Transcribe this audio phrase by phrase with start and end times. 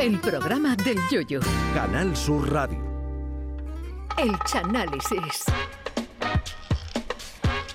[0.00, 1.40] El programa del Yoyo.
[1.74, 2.78] Canal Sur Radio.
[4.16, 5.44] El Chanálisis.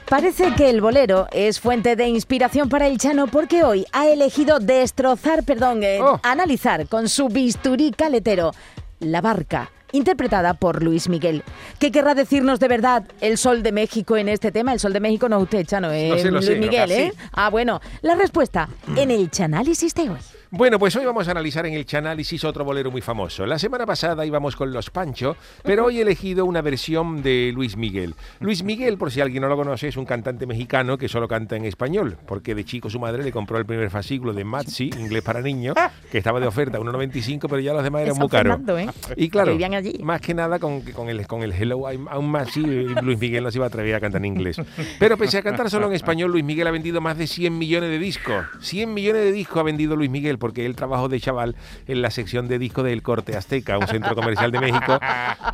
[0.10, 4.59] Parece que el bolero es fuente de inspiración para el Chano porque hoy ha elegido
[4.59, 6.20] destrozar, perdón, eh, Oh.
[6.23, 8.52] analizar con su bisturí caletero
[9.00, 11.44] la barca, interpretada por Luis Miguel.
[11.80, 14.71] ¿Qué querrá decirnos de verdad el Sol de México en este tema?
[14.74, 16.92] El Sol de México no usted, Chano, es Lo sé, lo Luis sé, Miguel.
[16.92, 17.14] ¿eh?
[17.34, 20.18] Ah, bueno, la respuesta en el Chanálisis de hoy.
[20.55, 23.43] Bueno, pues hoy vamos a analizar en el Chanálisis otro bolero muy famoso.
[23.47, 27.75] La semana pasada íbamos con Los Pancho, pero hoy he elegido una versión de Luis
[27.75, 28.13] Miguel.
[28.39, 31.55] Luis Miguel, por si alguien no lo conoce, es un cantante mexicano que solo canta
[31.55, 35.23] en español, porque de chico su madre le compró el primer fascículo de Matzi, inglés
[35.23, 35.75] para niños,
[36.11, 38.58] que estaba de oferta, 1,95, pero ya los demás eran Eso, muy caros.
[38.58, 38.88] Fernando, ¿eh?
[39.16, 39.58] Y claro,
[40.03, 43.49] más que nada con, con, el, con el Hello, I'm, I'm Matzi, Luis Miguel no
[43.49, 44.61] se iba a atrever a cantar en inglés.
[44.99, 47.89] Pero pese a cantar solo en español, Luis Miguel ha vendido más de 100 millones
[47.89, 48.45] de discos.
[48.61, 51.55] 100 millones de discos ha vendido Luis Miguel porque él trabajó de chaval
[51.88, 54.99] en la sección de discos del Corte Azteca, un centro comercial de México,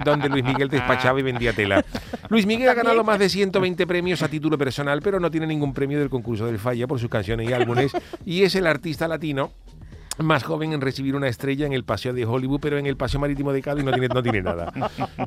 [0.03, 1.85] donde Luis Miguel despachaba y vendía tela.
[2.29, 5.76] Luis Miguel ha ganado más de 120 premios a título personal, pero no tiene ningún
[5.76, 7.91] premio del concurso del Falla por sus canciones y álbumes,
[8.26, 9.51] y es el artista latino
[10.20, 13.20] más joven en recibir una estrella en el Paseo de Hollywood, pero en el Paseo
[13.20, 14.71] Marítimo de Cádiz no tiene, no tiene nada.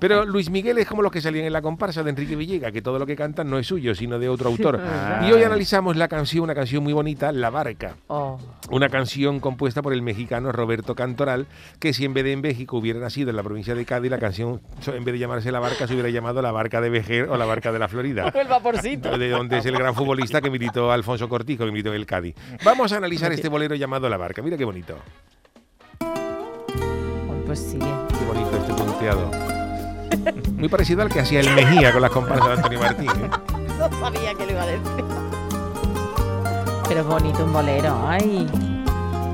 [0.00, 2.82] Pero Luis Miguel es como los que salían en la comparsa de Enrique Villega, que
[2.82, 4.80] todo lo que cantan no es suyo, sino de otro autor.
[5.22, 7.94] Y hoy analizamos la canción, una canción muy bonita, La Barca.
[8.08, 8.38] Oh.
[8.70, 11.46] Una canción compuesta por el mexicano Roberto Cantoral,
[11.78, 14.18] que si en vez de en México hubiera nacido en la provincia de Cádiz, la
[14.18, 17.36] canción, en vez de llamarse La Barca, se hubiera llamado La Barca de Vejer o
[17.36, 18.28] La Barca de la Florida.
[18.34, 19.16] El vaporcito.
[19.16, 22.34] De donde es el gran futbolista que militó Alfonso Cortijo, que militó en el Cádiz.
[22.64, 24.42] Vamos a analizar este bolero llamado La Barca.
[24.42, 24.81] Mira qué bonito.
[27.46, 27.78] Pues sí.
[27.78, 29.30] Qué bonito este punteado.
[30.56, 33.10] Muy parecido al que hacía el Mejía con las comparsas de Antonio Martín.
[33.10, 33.30] ¿eh?
[33.78, 35.04] No sabía que lo iba a decir.
[36.88, 38.48] Pero es bonito un bolero, ay.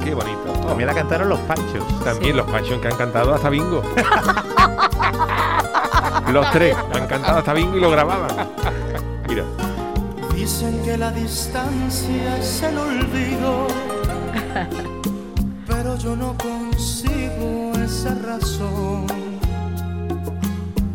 [0.03, 0.53] Qué bonito.
[0.67, 1.85] También la cantaron los Panchos.
[2.03, 3.83] También los Panchos que han cantado hasta bingo.
[6.33, 8.31] los tres han cantado hasta bingo y lo grababan.
[9.29, 9.45] Mira.
[10.35, 13.67] Dicen que la distancia es el olvido,
[16.09, 19.07] yo no consigo esa razón,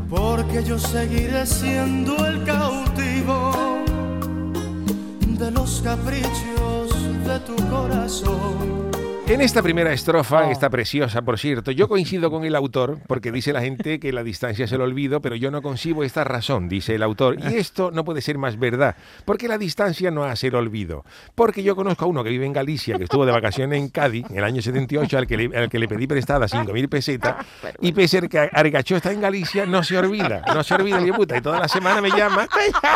[0.09, 3.51] porque yo seguiré siendo el cautivo
[5.37, 6.87] de los caprichos
[7.27, 8.42] de tu corazón.
[9.33, 10.51] En esta primera estrofa, Oh.
[10.51, 14.23] esta preciosa, por cierto, yo coincido con el autor, porque dice la gente que la
[14.23, 17.37] distancia es el olvido, pero yo no concibo esta razón, dice el autor.
[17.39, 18.95] Y esto no puede ser más verdad,
[19.25, 21.03] porque la distancia no hace el olvido.
[21.33, 24.23] Porque yo conozco a uno que vive en Galicia, que estuvo de vacaciones en Cádiz,
[24.29, 27.35] en el año 78, al que le, al que le pedí prestada 5.000 pesetas,
[27.81, 31.07] y pese a que Argachó está en Galicia, no se olvida, no se olvida el
[31.07, 31.35] hijo puta.
[31.37, 32.47] Y toda la semana me llama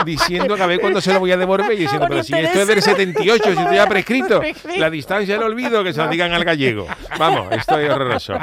[0.06, 2.62] diciendo que a ver cuándo se lo voy a devolver, y diciendo, pero si esto
[2.62, 4.40] es del 78, si esto ya prescrito,
[4.78, 6.88] la distancia del olvido, que se lo digan al gallego.
[7.18, 8.34] Vamos, esto es horroroso.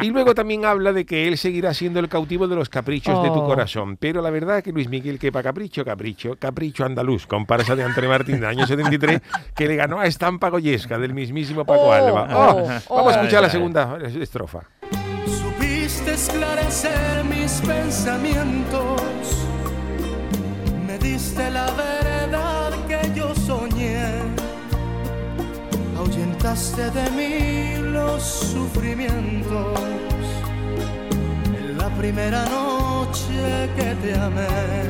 [0.00, 3.28] Y luego también habla de que él seguirá siendo el cautivo de los caprichos de
[3.30, 3.46] tu Oh.
[3.46, 3.96] corazón.
[3.96, 7.82] Pero la verdad es que Luis Miguel, que para capricho, capricho, capricho andaluz, comparsa de
[7.84, 9.20] Antonio Martín del año 73,
[9.54, 12.28] que le ganó a Estampa Goyesca del mismísimo Paco Oh, Alba.
[12.32, 13.20] oh, Oh, Vamos a oh.
[13.22, 14.60] escuchar la segunda estrofa.
[15.26, 19.02] Supiste esclarecer mis pensamientos,
[20.86, 21.91] me diste la verdad
[26.52, 29.80] de mí los sufrimientos.
[31.46, 32.71] En la primera noche
[33.76, 34.82] que te amé.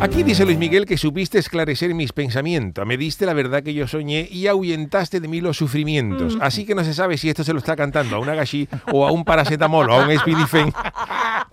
[0.00, 3.88] Aquí dice Luis Miguel que supiste esclarecer mis pensamientos, me diste la verdad que yo
[3.88, 6.36] soñé y ahuyentaste de mí los sufrimientos.
[6.40, 9.06] Así que no se sabe si esto se lo está cantando a una gashi o
[9.06, 10.74] a un paracetamol o a un Spidifen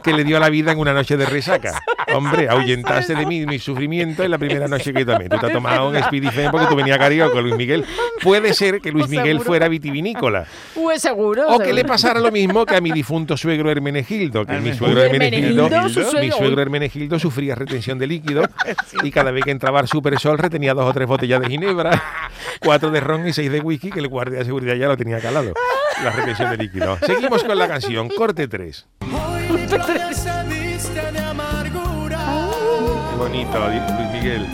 [0.04, 1.82] que le dio la vida en una noche de resaca.
[2.14, 5.30] Hombre, ahuyentaste de mí mis sufrimientos en la primera noche que tomé.
[5.30, 7.86] Tú te has tomado un Spidifen porque tú venías carioco, Luis Miguel.
[8.22, 10.46] Puede ser que Luis Miguel fuera vitivinícola.
[10.76, 11.48] Pues seguro.
[11.48, 15.03] O que le pasara lo mismo que a mi difunto suegro Hermenegildo, que mi suegro
[15.03, 15.70] Hermenegildo,
[16.20, 16.62] Mi suegro.
[16.62, 18.44] Hermenegildo sufría retención de líquido
[19.04, 22.02] y cada vez que entraba al Supersol retenía dos o tres botellas de ginebra,
[22.62, 25.20] cuatro de ron y seis de whisky, que el guardia de seguridad ya lo tenía
[25.20, 25.54] calado.
[26.04, 26.98] La retención de líquido.
[27.06, 28.88] Seguimos con la canción, corte 3.
[29.02, 32.50] Hoy mi cabeza viste de amargura.
[33.12, 34.47] Qué bonito, Luis Miguel.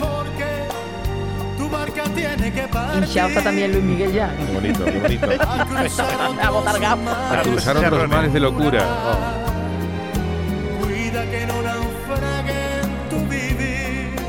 [2.98, 4.34] Hinchado también Luis Miguel ya.
[4.36, 5.26] Qué bonito, qué bonito.
[5.40, 7.38] A cruzar A botar otros gafas.
[7.38, 8.86] A cruzar otros mares de locura.
[10.80, 11.57] Cuida que no.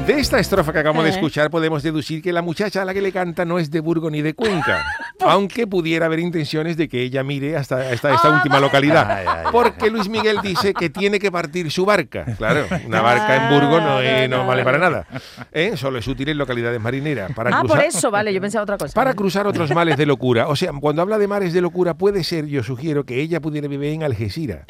[0.10, 1.14] De esta estrofa que acabamos de Eh.
[1.14, 4.10] escuchar podemos deducir que la muchacha a la que le canta no es de Burgo
[4.10, 4.84] ni de Cuenca.
[5.20, 9.06] aunque pudiera haber intenciones de que ella mire hasta, hasta esta última localidad.
[9.08, 9.52] Ay, ay, ay.
[9.52, 12.26] Porque Luis Miguel dice que tiene que partir su barca.
[12.40, 15.06] Claro, una barca en Burgos no, es- no vale para nada.
[15.52, 15.74] ¿Eh?
[15.78, 17.32] Solo es útil en localidades marineras.
[17.34, 18.94] Para Ah, por eso, vale, yo pensaba otra cosa.
[18.96, 20.48] para cruzar otros males de locura.
[20.48, 23.68] O sea, cuando habla de mares de locura, puede ser, yo sugiero, que ella pudiera
[23.68, 24.62] vivir en Algeciras.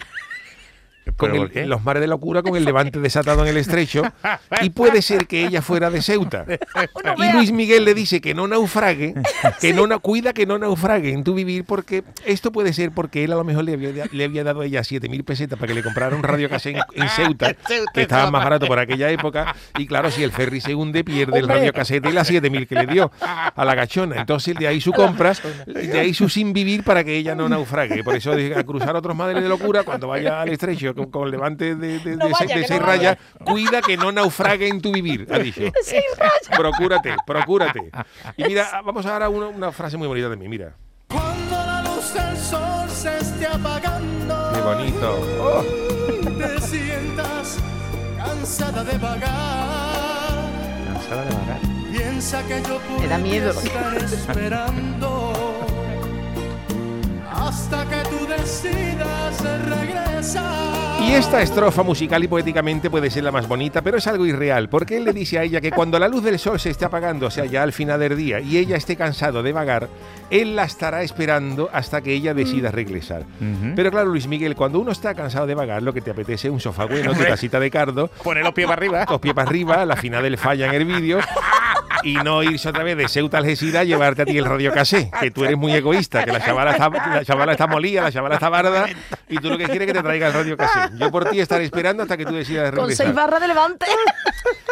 [1.17, 1.31] Con
[1.69, 4.03] los mares de locura con el levante desatado en el estrecho.
[4.61, 6.45] Y puede ser que ella fuera de Ceuta.
[7.17, 9.13] Y Luis Miguel le dice que no naufrague,
[9.61, 13.23] que no na- cuida que no naufrague en tu vivir, porque esto puede ser porque
[13.23, 15.73] él a lo mejor le había, le había dado a ella 7.000 pesetas para que
[15.75, 17.53] le comprara un radiocassette en, en Ceuta,
[17.94, 19.56] que estaba más barato por aquella época.
[19.77, 21.57] Y claro, si el ferry se hunde, pierde el Hombre.
[21.59, 24.17] radiocassette y las 7.000 que le dio a la gachona.
[24.21, 25.33] Entonces, de ahí su compra,
[25.65, 28.03] de ahí su sin vivir para que ella no naufrague.
[28.03, 31.75] Por eso, a cruzar otros madres de locura, cuando vaya al estrecho con, con levante
[31.75, 34.81] de, de, No de vaya, seis- de seis no rayas, cuida que no naufrague en
[34.81, 35.62] tu vivir, ha dicho.
[36.57, 37.92] Procúrate, procúrate.
[38.38, 40.74] Y mira, vamos ahora a una, una frase muy bonita de mí, mira.
[41.07, 45.19] Cuando la luz del sol se esté apagando, Qué bonito.
[45.42, 45.63] Oh,
[46.38, 47.57] te sientas
[48.18, 50.50] cansada de vagar.
[50.94, 51.60] Cansada de vagar.
[51.92, 53.50] Piensa que yo Me da miedo.
[53.52, 55.34] estar esperando
[57.31, 58.19] hasta que tú.
[61.01, 64.69] Y esta estrofa musical y poéticamente puede ser la más bonita, pero es algo irreal,
[64.69, 67.27] porque él le dice a ella que cuando la luz del sol se esté apagando,
[67.27, 69.88] o sea, ya al final del día, y ella esté cansado de vagar,
[70.30, 73.21] él la estará esperando hasta que ella decida regresar.
[73.21, 73.74] Ujú.
[73.75, 76.53] Pero claro, Luis Miguel, cuando uno está cansado de vagar, lo que te apetece es
[76.53, 79.06] un sofá bueno, tu tacita de cardo, Pone los pies para arriba.
[79.09, 81.19] los pies para arriba, la final del falla en el vídeo
[82.04, 84.72] y no irse otra vez de Ceuta a Algeciras a llevarte a ti el radio
[84.74, 88.12] casé, que tú eres muy egoísta, que la chavala está, la chavala está molida, la
[88.12, 88.88] chavala está barda
[89.28, 90.80] y tú lo que quieres es que te traiga el radio casé.
[90.98, 93.06] Yo por ti estaré esperando hasta que tú decidas Con regresar.
[93.07, 93.86] seis barras de levante.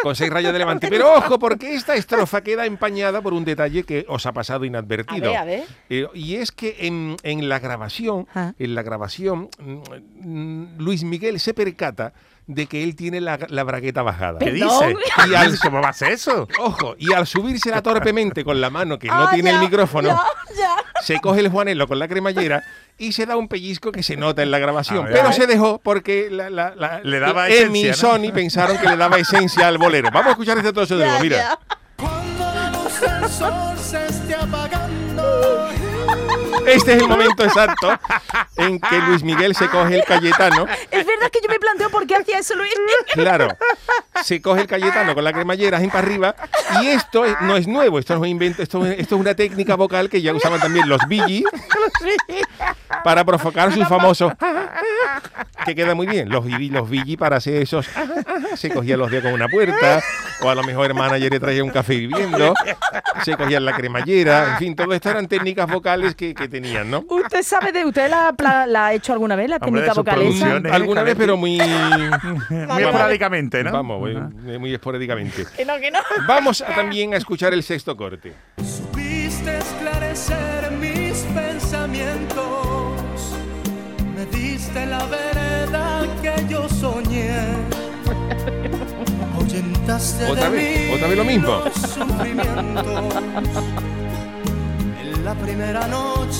[0.03, 0.87] Con seis rayos de levante.
[0.89, 5.29] Pero ojo, porque esta estrofa queda empañada por un detalle que os ha pasado inadvertido.
[5.29, 5.63] A ver, a ver.
[5.89, 8.53] Eh, y es que en, en la grabación, Ah.
[8.59, 9.81] en la grabación, mm,
[10.21, 12.13] mm, Luis Miguel se percata
[12.47, 14.39] de que él tiene la, la bragueta bajada.
[14.39, 14.95] ¿Qué dice?
[15.29, 16.47] Y al- ¿Cómo va a ser eso?
[16.59, 20.21] Ojo, y al subírsela torpemente con la mano que no Ah, tiene el micrófono, ya,
[20.57, 20.75] ya.
[21.03, 22.63] se coge el juanelo con la cremallera
[22.97, 25.05] y se da un pellizco que se nota en la grabación.
[25.05, 25.13] Ver.
[25.13, 27.93] pero se dejó porque la, la- la- Le daba Emi y.
[27.93, 30.09] Sony pensaron que le daba esencia al bolero.
[30.11, 31.37] Vamos a escuchar este trozo de nuevo, Ya, mira.
[31.37, 31.59] ya.
[31.97, 35.69] Cuando la luz del sol se esté apagando,
[36.65, 37.97] Este es el momento exacto
[38.57, 40.65] en que Luis Miguel se coge el Cayetano.
[40.91, 42.73] Es verdad que yo me planteo por qué hacía eso Luis.
[43.13, 43.47] Claro,
[44.23, 46.35] se coge el Cayetano con la cremallera así para arriba.
[46.81, 49.21] Y esto es- no es nuevo, esto no es un invento, esto, es- esto es
[49.21, 51.43] una técnica vocal que ya usaban también los Gees
[53.03, 54.33] para provocar sus famosos
[55.65, 56.29] que queda muy bien.
[56.29, 57.87] Los, los para hacer esos
[58.55, 60.01] se cogían los dedos con una puerta,
[60.41, 62.53] o a lo mejor el manager le traía un café hirviendo,
[63.23, 67.03] se cogían la cremallera, en fin, todo esto eran técnicas vocales que, que tenían, ¿no?
[67.07, 70.21] ¿Usted sabe de usted la, pla- la ha hecho alguna vez la Hombre, técnica vocal
[70.21, 70.75] esa?
[70.75, 73.71] Alguna vez, pero muy, Muy esporádicamente, ¿no?
[73.71, 75.45] vamos, muy, muy esporádicamente.
[75.55, 75.99] Que no, que no.
[76.27, 78.33] Vamos a también a escuchar el sexto corte.
[78.57, 80.56] supiste esclarecer
[84.57, 87.29] diste la verdad que yo soñé.
[89.35, 90.89] Ahuyentaste ¿Otra de vez?
[90.89, 91.61] mí ¿Otra vez lo mismo?
[95.27, 96.39] La primera noche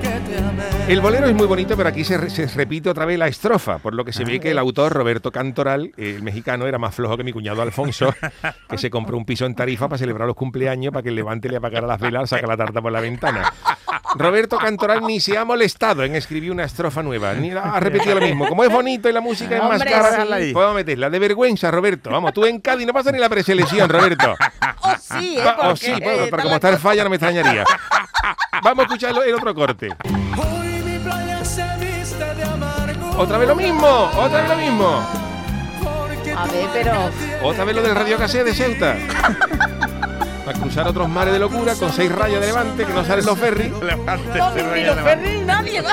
[0.00, 0.64] que te amé.
[0.88, 3.76] El bolero es muy bonito, pero aquí se, re- se repite otra vez la estrofa,
[3.78, 7.16] por lo que se ve que el autor, Roberto Cantoral, el mexicano, era más flojo
[7.18, 8.14] que mi cuñado Alfonso,
[8.70, 11.50] que se compró un piso en Tarifa para celebrar los cumpleaños, para que el levante
[11.50, 13.52] le apagara las velas, saca la tarta por la ventana.
[14.14, 18.14] Roberto Cantoral ni se ha molestado en escribir una estrofa nueva, ni la- ha repetido
[18.14, 18.48] lo mismo.
[18.48, 20.52] Como es bonito y la música es más Hombre, cara, sí.
[20.54, 21.10] podemos meterla.
[21.10, 22.08] De vergüenza, Roberto.
[22.10, 24.34] Vamos, tú en Cádiz no pasa ni la preselección, Roberto.
[24.88, 25.42] Oh, sí, ¿eh?
[25.44, 27.64] Oh, Porque, sí, eh, como está el falla no me extrañaría.
[28.62, 29.88] Vamos a escucharlo el otro corte.
[30.36, 33.10] Hoy mi playa se viste de amargo.
[33.18, 33.86] Otra vez lo mismo,
[34.16, 35.06] otra vez lo mismo.
[36.36, 37.10] A ver, pero-
[37.42, 38.96] Otra vez lo del radio casé de Ceuta.
[40.44, 43.38] Para cruzar otros mares de locura con seis rayas de levante que no salen los
[43.38, 43.72] ferries.
[43.82, 45.02] Levante, No, ni los levante.
[45.02, 45.80] Ferri, nadie.
[45.80, 45.92] va.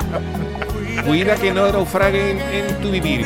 [1.05, 3.25] Cuida que no naufraguen en tu vivir.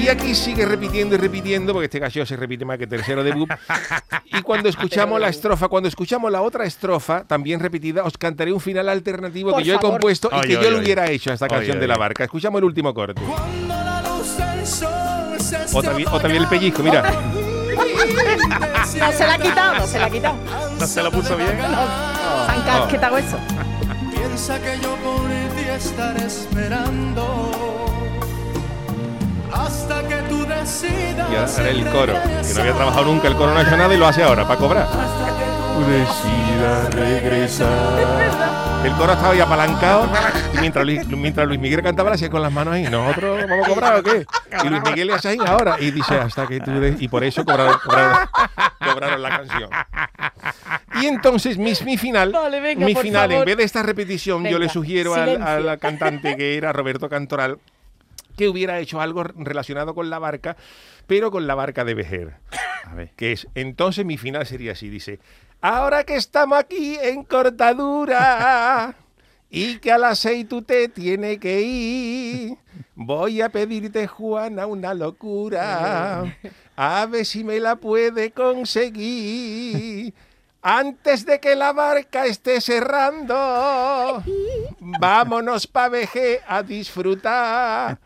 [0.00, 3.30] Y aquí sigue repitiendo y repitiendo, porque este gallo se repite más que tercero de.
[4.24, 8.60] Y cuando escuchamos la estrofa, cuando escuchamos la otra estrofa, también repetida, os cantaré un
[8.60, 10.84] final alternativo Por que yo he compuesto y Oye, que yo oye, lo oye.
[10.84, 12.24] hubiera hecho a esta Oye, canción de la barca.
[12.24, 13.20] Escuchamos el último corte.
[13.20, 17.02] Cuando la luz del sol se O también, o también el pellizco, mira.
[18.98, 20.36] No se la ha quitado, no se la ha quitado.
[20.78, 21.58] No se lo puso bien.
[22.46, 23.38] San casquetado eso.
[24.14, 27.89] Piensa que yo por ti estaré esperando
[29.70, 31.30] hasta que tú decidas.
[31.30, 34.06] Y ahora haré el coro, que no había trabajado nunca el coro, nada y lo
[34.06, 34.86] hace ahora, para cobrar.
[35.88, 37.68] Decida regresar.
[38.84, 40.08] El coro estaba ahí apalancado
[40.54, 42.82] y mientras Luis, mientras Luis Miguel cantaba, le hacía con las manos ahí.
[42.84, 44.26] ¿Nosotros vamos a cobrar o qué?
[44.64, 45.76] Y Luis Miguel le hace ahí ahora.
[45.78, 46.70] Y dice, hasta que tú...
[46.80, 47.00] des-".
[47.00, 48.18] Y por eso cobraron, cobraron,
[48.78, 49.70] cobraron la canción.
[51.00, 54.58] Y entonces mi, mi final, Vale, venga, mi final en vez de esta repetición, yo
[54.58, 57.58] le sugiero al, al cantante que era Roberto Cantoral
[58.40, 60.56] que hubiera hecho algo relacionado con la barca,
[61.06, 62.36] pero con la barca de Vejer.
[62.84, 63.10] A ver.
[63.14, 65.20] Que es, entonces mi final sería así, dice,
[65.60, 68.94] ahora que estamos aquí en cortadura
[69.50, 72.56] y que al aceite te tiene que ir,
[72.94, 76.24] voy a pedirte, Juana, una locura,
[76.76, 80.14] a ver si me la puede conseguir.
[80.62, 84.22] Antes de que la barca esté cerrando,
[84.78, 87.98] vámonos pa' Veje a disfrutar.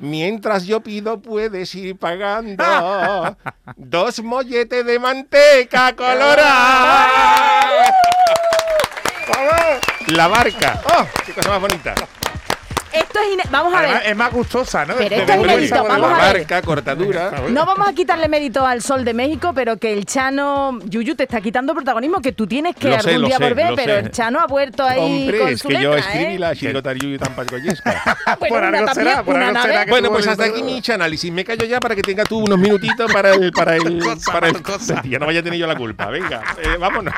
[0.00, 2.64] Mientras yo pido, puedes ir pagando
[3.76, 7.06] dos molletes de manteca colorada.
[10.08, 10.80] La barca.
[10.86, 11.06] ¡Oh!
[11.24, 11.94] ¡Qué cosa más bonita!
[13.20, 14.10] Esto es Vamos a Además, ver.
[14.10, 14.94] es más gustosa, ¿no?
[14.96, 16.38] Pero esto es inédito, vamos a ver.
[16.38, 17.32] Barca, cortadura.
[17.50, 21.24] No vamos a quitarle mérito al Sol de México, pero que el Chano Yuyu te
[21.24, 23.92] está quitando protagonismo, que tú tienes que Lo sé, algún lo día sé, volver, pero
[23.94, 23.98] sé.
[24.00, 26.38] el Chano ha vuelto ahí Hombre, con es su que yo letra, escribí ¿eh?
[26.38, 28.16] la chirigota Yuyu tan palcoyesca.
[28.40, 31.32] Bueno, Por algo será, por algo será que Bueno, pues hasta aquí mi análisis.
[31.32, 33.52] Me callo ya para que tenga tú unos minutitos para el...
[33.52, 35.02] Para el, para el cosa.
[35.08, 36.06] ya no vaya a tener yo la culpa.
[36.06, 37.14] Venga, eh, vámonos.